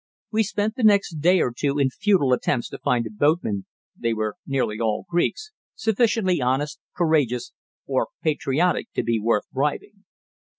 [0.31, 4.15] We spent the next day or two in futile attempts to find a boatman (they
[4.15, 7.53] were nearly all Greeks) sufficiently honest, courageous,
[7.85, 10.05] or patriotic to be worth bribing.